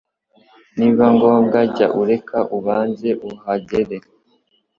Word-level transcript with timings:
Nibiba 0.75 1.07
ngombwa 1.15 1.59
jya 1.75 1.87
ureka 2.01 2.37
abanze 2.57 3.09
ahagere 3.33 3.97